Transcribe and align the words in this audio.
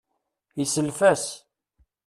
Yesself-as. 0.59 1.25